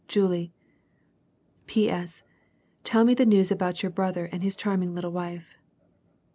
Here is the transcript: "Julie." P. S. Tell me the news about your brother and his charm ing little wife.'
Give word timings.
"Julie." 0.07 0.51
P. 1.67 1.87
S. 1.87 2.23
Tell 2.83 3.03
me 3.05 3.13
the 3.13 3.23
news 3.23 3.51
about 3.51 3.83
your 3.83 3.91
brother 3.91 4.25
and 4.25 4.41
his 4.41 4.55
charm 4.55 4.81
ing 4.81 4.95
little 4.95 5.11
wife.' 5.11 5.59